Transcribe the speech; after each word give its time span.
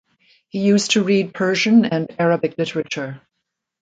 He 0.47 0.65
used 0.65 0.89
to 0.93 1.03
read 1.03 1.31
Persian 1.35 1.85
and 1.85 2.09
Arabic 2.19 2.57
literature. 2.57 3.21